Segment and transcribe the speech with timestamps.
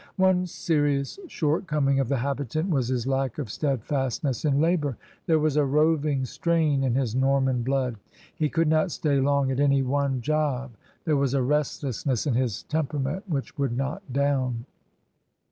[0.17, 4.97] One serious short coming of the habitant was his lack of steadfast ness in labor.
[5.27, 7.97] There was a roving strain in his Norman blood.
[8.33, 10.71] He could not stay long at any one job;
[11.05, 14.65] th^re was a restlessness in his tempera ment which would not down.